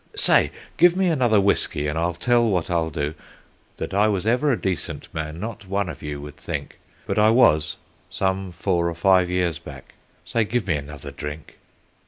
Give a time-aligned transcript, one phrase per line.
[0.15, 0.49] Say!
[0.77, 3.13] Give me another whiskey, and I'll tell what I'll do
[3.77, 7.29] That I was ever a decent man not one of you would think; But I
[7.29, 7.77] was,
[8.09, 9.93] some four or five years back.
[10.25, 11.59] Say, give me another drink.